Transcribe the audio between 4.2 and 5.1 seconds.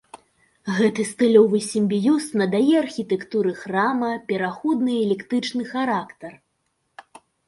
пераходны